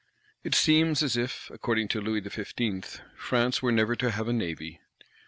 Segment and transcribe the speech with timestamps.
[0.43, 4.81] It seems as if, according to Louis XV., "France were never to have a Navy."